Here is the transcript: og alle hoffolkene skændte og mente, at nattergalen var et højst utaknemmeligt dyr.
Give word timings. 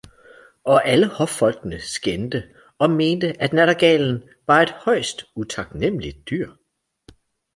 og 0.63 0.87
alle 0.87 1.07
hoffolkene 1.07 1.79
skændte 1.79 2.43
og 2.79 2.89
mente, 2.91 3.41
at 3.41 3.53
nattergalen 3.53 4.23
var 4.47 4.61
et 4.61 4.69
højst 4.71 5.25
utaknemmeligt 5.35 6.29
dyr. 6.29 6.51